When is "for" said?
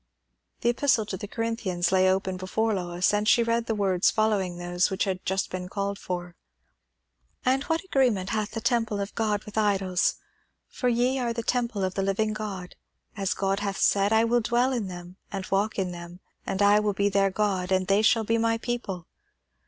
5.99-6.35, 10.67-10.89